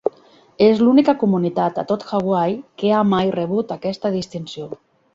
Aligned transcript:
És 0.67 0.79
l'única 0.85 1.15
comunitat 1.25 1.77
a 1.83 1.85
tot 1.93 2.07
Hawaii 2.15 2.57
que 2.83 2.93
ha 2.93 3.05
mai 3.13 3.33
rebut 3.39 3.79
aquesta 3.81 4.17
distinció. 4.21 4.73